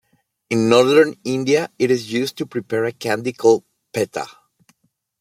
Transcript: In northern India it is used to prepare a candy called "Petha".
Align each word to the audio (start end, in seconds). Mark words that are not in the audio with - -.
In 0.49 0.67
northern 0.67 1.13
India 1.23 1.69
it 1.77 1.91
is 1.91 2.11
used 2.11 2.35
to 2.37 2.47
prepare 2.47 2.85
a 2.85 2.91
candy 2.91 3.33
called 3.33 3.65
"Petha". 3.93 4.25